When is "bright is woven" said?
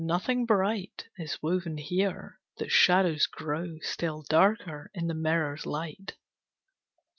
0.47-1.77